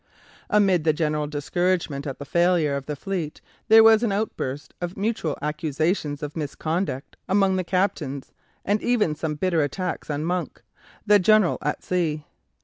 Amid 0.49 0.83
the 0.83 0.93
general 0.93 1.27
discouragement 1.27 2.07
at 2.07 2.17
the 2.17 2.25
failure 2.25 2.75
of 2.75 2.87
the 2.87 2.95
fleet 2.95 3.39
there 3.67 3.83
was 3.83 4.01
an 4.01 4.11
outburst 4.11 4.73
of 4.81 4.97
mutual 4.97 5.37
accusations 5.43 6.23
of 6.23 6.35
misconduct 6.35 7.17
among 7.29 7.55
the 7.55 7.63
captains, 7.63 8.31
and 8.65 8.81
even 8.81 9.13
some 9.13 9.35
bitter 9.35 9.61
attacks 9.61 10.09
on 10.09 10.25
Monk, 10.25 10.63
the 11.05 11.19
"General 11.19 11.59
at 11.61 11.83
Sea." 11.83 12.25